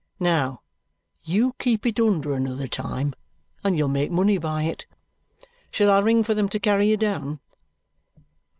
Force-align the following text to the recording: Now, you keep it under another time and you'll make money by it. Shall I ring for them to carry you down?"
Now, 0.19 0.63
you 1.23 1.53
keep 1.59 1.85
it 1.85 1.99
under 1.99 2.33
another 2.33 2.67
time 2.67 3.13
and 3.63 3.77
you'll 3.77 3.87
make 3.87 4.09
money 4.09 4.39
by 4.39 4.63
it. 4.63 4.87
Shall 5.69 5.91
I 5.91 5.99
ring 5.99 6.23
for 6.23 6.33
them 6.33 6.49
to 6.49 6.59
carry 6.59 6.89
you 6.89 6.97
down?" 6.97 7.39